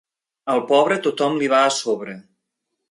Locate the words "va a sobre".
1.55-2.19